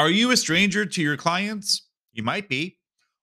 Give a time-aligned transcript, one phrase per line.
[0.00, 1.88] Are you a stranger to your clients?
[2.12, 2.78] You might be.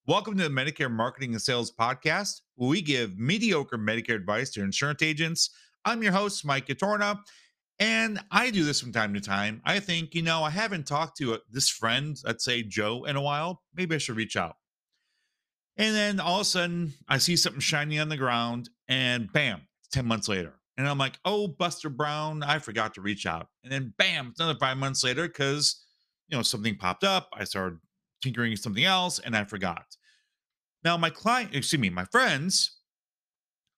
[0.07, 4.61] Welcome to the Medicare Marketing and Sales Podcast, where we give mediocre Medicare advice to
[4.61, 5.51] insurance agents.
[5.85, 7.19] I'm your host, Mike Gatorna,
[7.79, 9.61] and I do this from time to time.
[9.63, 13.15] I think, you know, I haven't talked to a, this friend, let's say Joe, in
[13.15, 13.61] a while.
[13.73, 14.57] Maybe I should reach out.
[15.77, 19.61] And then all of a sudden, I see something shiny on the ground, and bam,
[19.93, 20.55] 10 months later.
[20.77, 23.47] And I'm like, oh, Buster Brown, I forgot to reach out.
[23.63, 25.84] And then bam, it's another five months later because
[26.27, 27.29] you know, something popped up.
[27.33, 27.79] I started
[28.21, 29.85] tinkering something else and I forgot.
[30.83, 32.77] Now, my client, excuse me, my friends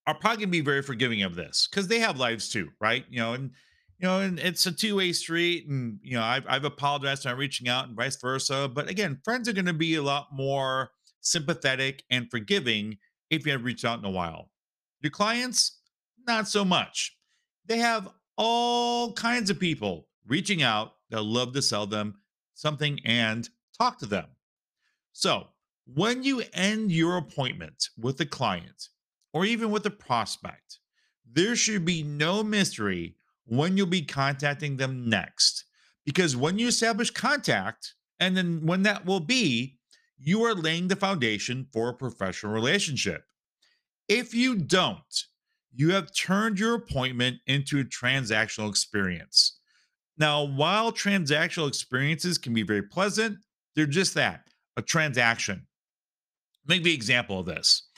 [0.05, 3.05] are probably gonna be very forgiving of this because they have lives too, right?
[3.09, 3.51] You know, and
[3.99, 7.37] you know, and it's a two-way street, and you know, I've I've apologized for not
[7.37, 8.69] reaching out and vice versa.
[8.73, 10.91] But again, friends are gonna be a lot more
[11.21, 12.97] sympathetic and forgiving
[13.29, 14.51] if you have reached out in a while.
[15.01, 15.79] Your clients,
[16.25, 17.17] not so much.
[17.65, 22.15] They have all kinds of people reaching out that love to sell them
[22.57, 24.25] something and talk to them.
[25.13, 25.47] So,
[25.85, 28.89] when you end your appointment with a client
[29.31, 30.79] or even with a prospect,
[31.31, 35.63] there should be no mystery when you'll be contacting them next.
[36.05, 39.77] Because when you establish contact, and then when that will be,
[40.17, 43.23] you are laying the foundation for a professional relationship.
[44.09, 45.23] If you don't,
[45.73, 49.56] you have turned your appointment into a transactional experience.
[50.17, 53.37] Now, while transactional experiences can be very pleasant,
[53.75, 54.41] they're just that
[54.75, 55.67] a transaction.
[56.65, 57.89] Make the example of this.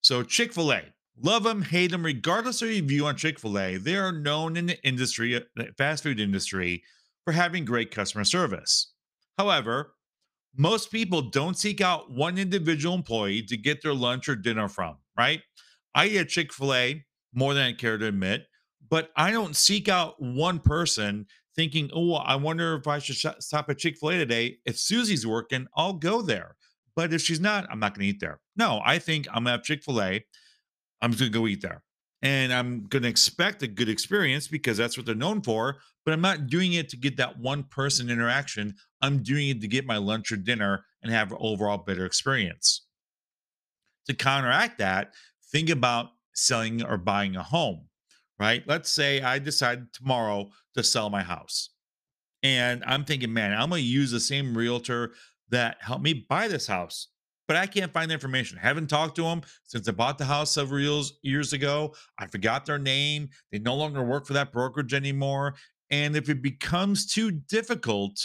[0.00, 0.82] So, Chick fil A,
[1.20, 4.56] love them, hate them, regardless of your view on Chick fil A, they are known
[4.56, 6.82] in the industry, uh, the fast food industry,
[7.24, 8.92] for having great customer service.
[9.36, 9.94] However,
[10.56, 14.96] most people don't seek out one individual employee to get their lunch or dinner from,
[15.16, 15.40] right?
[15.94, 17.04] I eat at Chick fil A
[17.34, 18.46] more than I care to admit,
[18.90, 23.68] but I don't seek out one person thinking, oh, I wonder if I should stop
[23.68, 24.58] at Chick fil A today.
[24.64, 26.56] If Susie's working, I'll go there.
[26.94, 28.40] But if she's not, I'm not going to eat there.
[28.56, 30.24] No, I think I'm going to have Chick fil A.
[31.00, 31.82] I'm just going to go eat there.
[32.22, 35.76] And I'm going to expect a good experience because that's what they're known for.
[36.04, 38.74] But I'm not doing it to get that one person interaction.
[39.02, 42.86] I'm doing it to get my lunch or dinner and have an overall better experience.
[44.06, 45.12] To counteract that,
[45.52, 47.87] think about selling or buying a home
[48.38, 48.62] right?
[48.66, 51.70] Let's say I decide tomorrow to sell my house.
[52.42, 55.12] And I'm thinking, man, I'm going to use the same realtor
[55.50, 57.08] that helped me buy this house.
[57.48, 58.58] But I can't find the information.
[58.58, 61.94] I haven't talked to them since I bought the house several years, years ago.
[62.18, 63.30] I forgot their name.
[63.50, 65.54] They no longer work for that brokerage anymore.
[65.90, 68.20] And if it becomes too difficult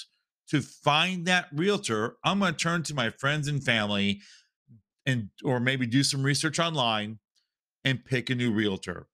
[0.49, 4.19] to find that realtor, I'm going to turn to my friends and family
[5.05, 7.19] and or maybe do some research online
[7.85, 9.07] and pick a new realtor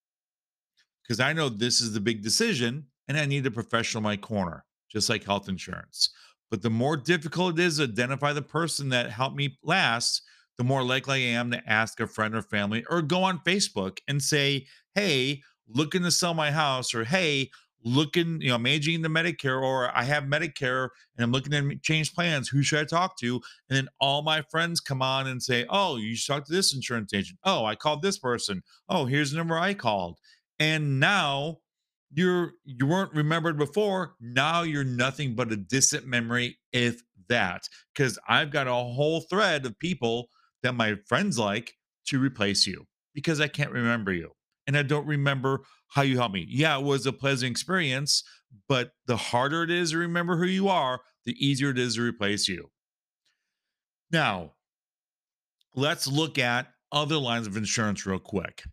[1.09, 4.15] because I know this is the big decision and I need a professional in my
[4.15, 6.11] corner, just like health insurance.
[6.51, 10.21] But the more difficult it is to identify the person that helped me last,
[10.59, 13.97] the more likely I am to ask a friend or family or go on Facebook
[14.07, 17.49] and say, Hey, looking to sell my house, or Hey,
[17.83, 22.49] looking, you know, I'm Medicare, or I have Medicare and I'm looking to change plans.
[22.49, 23.35] Who should I talk to?
[23.69, 26.75] And then all my friends come on and say, Oh, you should talk to this
[26.75, 27.39] insurance agent.
[27.43, 28.61] Oh, I called this person.
[28.87, 30.19] Oh, here's the number I called
[30.59, 31.57] and now
[32.11, 37.61] you're you weren't remembered before now you're nothing but a distant memory if that
[37.93, 40.27] because i've got a whole thread of people
[40.63, 41.73] that my friends like
[42.05, 44.31] to replace you because i can't remember you
[44.65, 45.61] and i don't remember
[45.91, 46.45] how you helped me.
[46.47, 48.23] Yeah it was a pleasant experience
[48.67, 52.01] but the harder it is to remember who you are the easier it is to
[52.01, 52.71] replace you.
[54.11, 54.53] Now
[55.75, 58.63] let's look at other lines of insurance real quick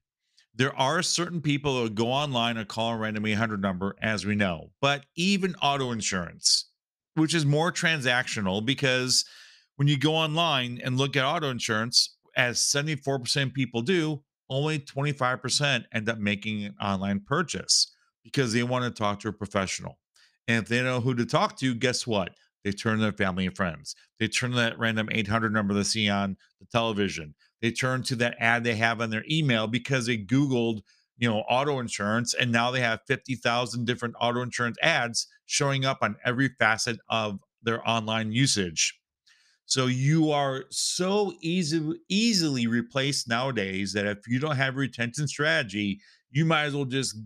[0.57, 4.35] there are certain people who go online and call a random 800 number, as we
[4.35, 6.71] know, but even auto insurance,
[7.15, 9.25] which is more transactional because
[9.77, 15.85] when you go online and look at auto insurance, as 74% people do, only 25%
[15.93, 17.93] end up making an online purchase
[18.25, 19.99] because they want to talk to a professional.
[20.49, 22.33] And if they know who to talk to, guess what?
[22.65, 23.95] They turn to their family and friends.
[24.19, 27.35] They turn to that random 800 number they see on the television.
[27.63, 30.83] They turn to that ad they have on their email because they Googled,
[31.17, 35.99] you know, auto insurance, and now they have 50,000 different auto insurance ads showing up
[36.03, 38.99] on every facet of their online usage.
[39.65, 46.01] So you are so easy, easily replaced nowadays that if you don't have retention strategy,
[46.31, 47.17] you might as well just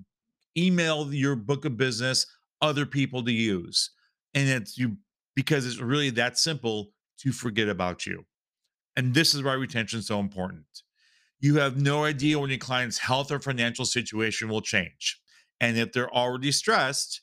[0.57, 2.27] email your book of business
[2.63, 3.91] other people to use.
[4.35, 4.97] And it's you
[5.35, 8.25] because it's really that simple to forget about you.
[9.01, 10.67] And this is why retention is so important.
[11.39, 15.19] You have no idea when your client's health or financial situation will change.
[15.59, 17.23] And if they're already stressed,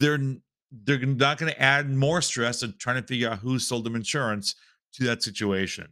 [0.00, 0.36] they're
[0.70, 3.94] they're not going to add more stress of trying to figure out who sold them
[3.94, 4.54] insurance
[4.94, 5.88] to that situation.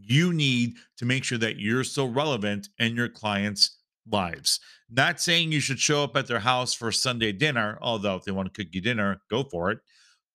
[0.00, 3.78] You need to make sure that you're still relevant in your clients'
[4.08, 4.60] lives.
[4.88, 8.30] Not saying you should show up at their house for Sunday dinner, although if they
[8.30, 9.80] want to cook you dinner, go for it.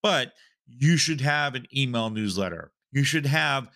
[0.03, 0.33] But
[0.67, 2.73] you should have an email newsletter.
[2.91, 3.69] You should have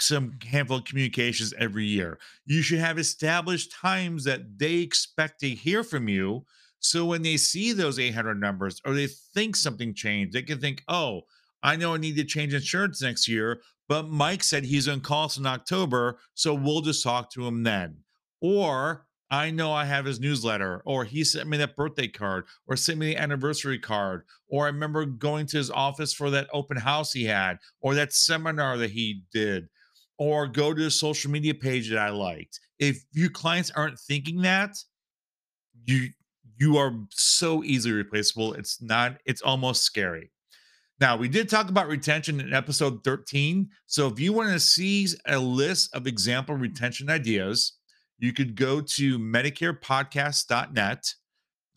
[0.00, 2.18] some handful of communications every year.
[2.44, 6.44] You should have established times that they expect to hear from you.
[6.80, 10.82] So when they see those 800 numbers or they think something changed, they can think,
[10.88, 11.22] oh,
[11.62, 15.38] I know I need to change insurance next year, but Mike said he's on calls
[15.38, 16.18] in October.
[16.34, 17.98] So we'll just talk to him then.
[18.40, 22.76] Or I know I have his newsletter, or he sent me that birthday card, or
[22.76, 26.76] sent me the anniversary card, or I remember going to his office for that open
[26.76, 29.68] house he had, or that seminar that he did,
[30.18, 32.60] or go to a social media page that I liked.
[32.78, 34.76] If your clients aren't thinking that,
[35.86, 36.10] you
[36.58, 38.52] you are so easily replaceable.
[38.52, 40.30] It's not, it's almost scary.
[41.00, 43.68] Now, we did talk about retention in episode 13.
[43.86, 47.72] So if you want to see a list of example retention ideas,
[48.22, 51.14] you could go to medicarepodcast.net,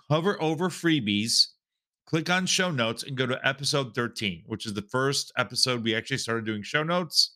[0.10, 1.48] hover over freebies,
[2.06, 5.96] click on show notes, and go to episode 13, which is the first episode we
[5.96, 7.34] actually started doing show notes.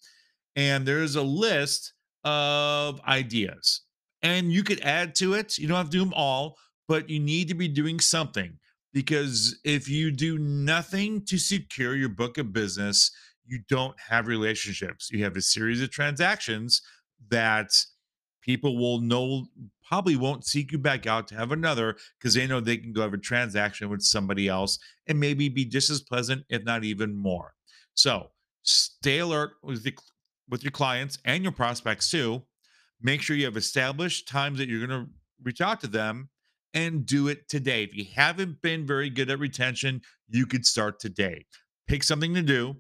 [0.56, 3.81] And there's a list of ideas,
[4.21, 5.57] and you could add to it.
[5.57, 6.56] You don't have to do them all,
[6.88, 8.59] but you need to be doing something
[8.94, 13.11] because if you do nothing to secure your book of business,
[13.44, 15.09] you don't have relationships.
[15.11, 16.83] You have a series of transactions
[17.29, 17.71] that
[18.41, 19.45] people will know
[19.88, 23.01] probably won't seek you back out to have another because they know they can go
[23.01, 24.77] have a transaction with somebody else
[25.07, 27.53] and maybe be just as pleasant, if not even more.
[27.95, 28.30] So
[28.63, 29.97] stay alert with the
[30.47, 32.44] with your clients and your prospects too.
[33.01, 35.12] Make sure you have established times that you're going to
[35.44, 36.30] reach out to them
[36.74, 37.83] and do it today.
[37.83, 41.45] If you haven't been very good at retention, you could start today.
[41.88, 42.75] Pick something to do,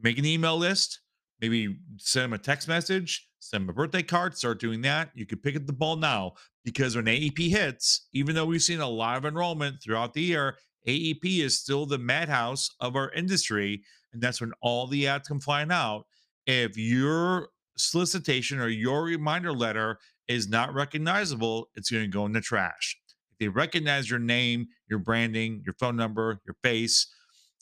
[0.00, 1.00] make an email list,
[1.40, 5.10] maybe send them a text message, send a birthday card, start doing that.
[5.14, 6.34] You can pick up the ball now
[6.64, 10.56] because when AEP hits, even though we've seen a lot of enrollment throughout the year,
[10.86, 13.82] AEP is still the madhouse of our industry.
[14.12, 16.04] And that's when all the ads come flying out.
[16.46, 19.98] If your solicitation or your reminder letter
[20.28, 22.96] is not recognizable, it's going to go in the trash.
[23.32, 27.08] If they recognize your name, your branding, your phone number, your face,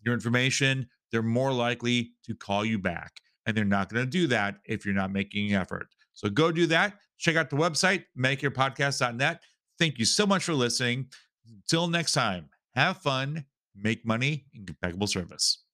[0.04, 3.12] your information, they're more likely to call you back.
[3.46, 5.88] And they're not going to do that if you're not making an effort.
[6.12, 6.98] So go do that.
[7.18, 9.42] Check out the website, medicarepodcast.net.
[9.78, 11.06] Thank you so much for listening.
[11.48, 13.44] Until next time, have fun,
[13.74, 15.64] make money, impeccable service.